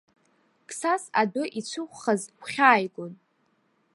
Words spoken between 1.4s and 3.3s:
ицәықәхаз гәхьааигон.